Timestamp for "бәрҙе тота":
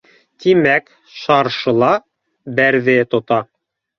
2.61-3.41